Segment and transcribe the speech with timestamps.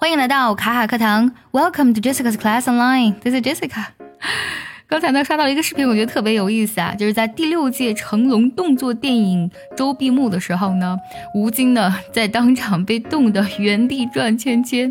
[0.00, 3.12] 欢迎来到卡卡课堂，Welcome to Jessica's Class Online。
[3.20, 3.88] This is Jessica。
[4.86, 10.96] 刚才呢刷到一个视频，我觉得特别有意思啊，就是在第六届成龙动作电影周闭幕的时候呢，
[11.34, 14.90] 吴京呢在当场被冻得原地转圈圈。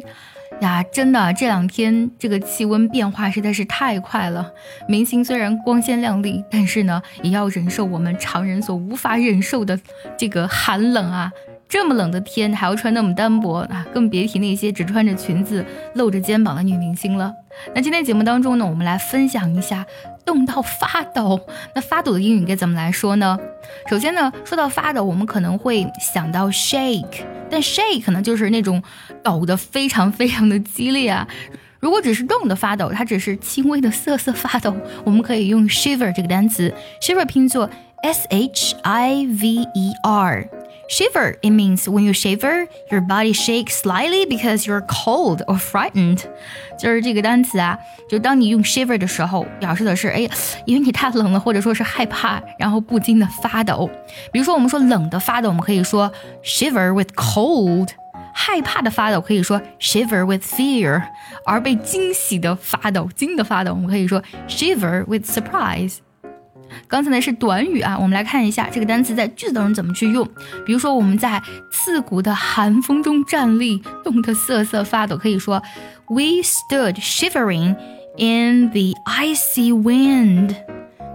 [0.61, 4.51] 呀，真的，这两天这个气温变化实在是太快了。
[4.87, 9.79] 明星虽然光鲜亮丽，但是呢，也要忍受我们常人所无法忍受的
[10.15, 11.31] 这个寒冷啊。
[11.69, 15.63] 这么冷的天，还要穿那么单薄啊，更别提那些只穿着裙子
[15.93, 17.31] 露着肩膀的女明星了。
[17.75, 19.85] 那今天节目当中呢，我们来分享一下
[20.25, 21.39] 冻到发抖。
[21.75, 23.37] 那发抖的英语该怎么来说呢？
[23.87, 27.21] 首先呢，说到发抖，我们可能会想到 shake，
[27.51, 28.81] 但 shake 可能就是那种
[29.21, 31.27] 抖得非常非常的激烈啊。
[31.79, 37.69] 如果只是冻的发抖，它只是轻微的瑟瑟发抖，我们可以用 shiver 这个单词，shiver 拼作
[38.01, 40.49] s h i v e r。
[40.88, 46.20] Shiver, it means when you shiver, your body shakes slightly because you're cold or frightened。
[46.78, 50.28] 就是这个单词啊，就当你用 shiver 的时候，表示的是，哎，
[50.66, 53.88] 因为你太冷了，或者说是害怕，然后不禁的发抖。
[54.30, 57.88] 比如说，我们说冷的发抖，我们可以说 shiver with cold；
[58.34, 61.00] 害怕的发抖可以说 shiver with fear；
[61.46, 65.98] 而被惊喜的发抖、惊的发抖，我们可以说 shiver with surprise。
[66.87, 70.27] 刚才呢是短语啊，我们来看一下这个单词在句子当中怎么去用。
[70.65, 75.61] 比如说我们在刺骨的寒风中站立，冻得瑟瑟发抖，可以说
[76.07, 77.75] We stood shivering
[78.17, 80.55] in the icy wind。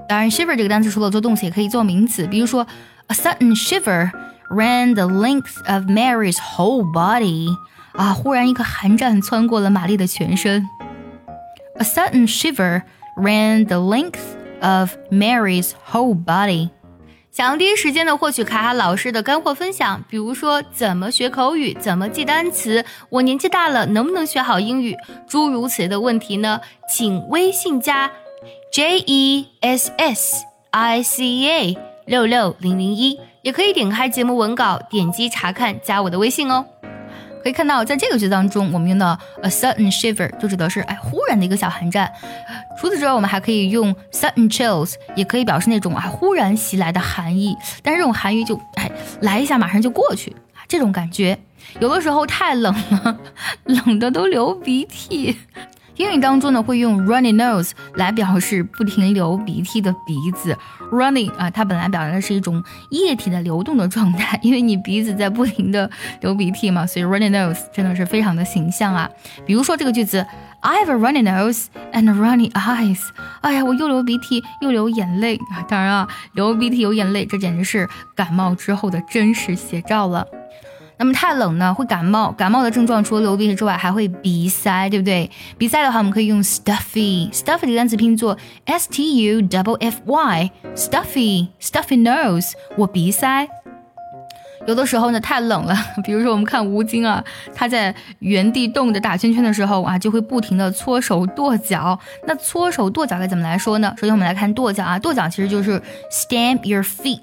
[0.08, 2.26] 当然，shiver 这个单词除了做动词，也可以做名词。
[2.26, 2.66] 比如说
[3.08, 4.10] ，A sudden shiver
[4.50, 7.48] ran the length of Mary's whole body。
[7.94, 10.68] 啊，忽然一个寒战穿过了玛丽的全身。
[11.78, 12.82] A sudden shiver
[13.16, 14.43] ran the length。
[14.64, 16.70] Of Mary's whole body。
[17.30, 24.96] 想第一时间的获取卡卡老师的干货分享，比如说怎么学口语、怎么记单词，我年纪大了能不能学好英语，
[25.28, 26.60] 诸如此类的问题呢？
[26.88, 28.10] 请微信加
[28.72, 36.64] J E S S I C A 六六零零一，也可以点开节目文稿，点击查看，加我的微信哦。
[37.44, 42.10] 可以看到，在这个句子当中，我们用到 a sudden shiver 就指的是哎忽然的一个小寒战。
[42.80, 47.54] 除此之外，我们还可以用 sudden chills，也可以表示那种啊忽然袭来的寒意。
[47.82, 48.90] 但是这种寒意就哎
[49.20, 50.34] 来一下马上就过去，
[50.66, 51.38] 这种感觉
[51.80, 53.18] 有的时候太冷了，
[53.64, 55.36] 冷的都流鼻涕。
[55.96, 60.56] 英语当中呢，会用 runny nose 来表示不停流鼻涕的鼻子。
[60.90, 65.88] running 啊，它本来表达的是一种液体的流动的状态，因为你鼻子在不停的
[66.20, 69.08] 流鼻涕嘛，所以 runny nose 真的是非常的形象啊。
[69.46, 70.24] 比如说这个句子
[70.60, 73.00] ，I have a runny nose and runny eyes。
[73.40, 75.62] 哎呀，我又流鼻涕又流眼泪啊！
[75.68, 80.26] 当然啊，流鼻涕有眼泪，这简直是感冒之后的真实写照了。
[80.96, 82.30] 那么太冷呢，会感冒。
[82.32, 85.30] 感冒的症状除了流鼻涕之外，还会鼻塞，对不对？
[85.58, 87.30] 鼻塞的话，我们可以用 stuffy。
[87.32, 93.48] stuffy 这个单词拼作 s t u f f y stuffy stuffy nose，我鼻塞。
[94.66, 97.22] 有的时候呢，太冷了，比如说我们看吴京啊，
[97.54, 101.98] 他在原地冻着打圈圈的时候啊，就会不停的搓手跺脚。
[102.26, 103.92] 那搓手跺脚该怎么来说呢？
[103.98, 107.18] 首先我们来看跺脚啊，跺脚其实就是 stamp your feet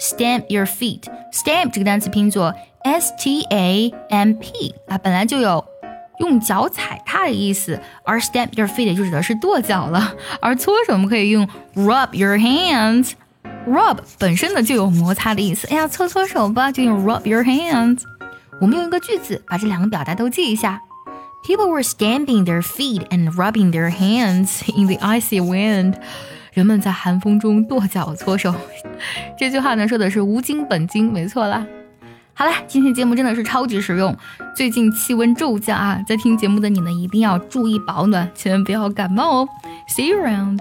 [0.00, 2.54] feet，stamp your feet。stamp 这个单词拼作。
[2.82, 5.64] S T A M P 啊，本来就有
[6.20, 10.14] 用脚踩踏的意思，而 stamp your feet 就指的是跺脚了。
[10.40, 15.66] 而搓手我们可以用 rub your hands，rub 本身呢就有摩擦的意思。
[15.68, 18.02] 哎呀，搓搓手吧，就用 rub your hands。
[18.60, 20.80] 我们用一个句子把这两个表达都记一下。
[21.44, 25.94] People were stamping their feet and rubbing their hands in the icy wind。
[26.51, 28.53] 人们在寒风中跺脚搓手。
[29.37, 31.65] 这句话呢说的是无精本精，没错啦。
[32.33, 34.15] 好啦，今天节目真的是超级实用。
[34.55, 39.49] 最近气温骤降啊，在听节目的你呢，一定要注意保暖，千万不要感冒哦。
[39.89, 40.59] See you around.